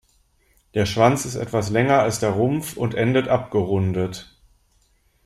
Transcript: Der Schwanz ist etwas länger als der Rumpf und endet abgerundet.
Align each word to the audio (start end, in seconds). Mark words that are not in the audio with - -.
Der 0.73 0.87
Schwanz 0.87 1.25
ist 1.25 1.35
etwas 1.35 1.69
länger 1.69 1.99
als 1.99 2.17
der 2.17 2.31
Rumpf 2.31 2.75
und 2.75 2.95
endet 2.95 3.27
abgerundet. 3.27 4.35